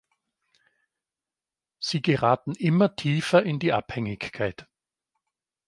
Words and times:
Sie 1.77 2.01
geraten 2.01 2.55
immer 2.55 2.95
tiefer 2.95 3.43
in 3.43 3.59
die 3.59 3.71
Abhängigkeit. 3.71 4.67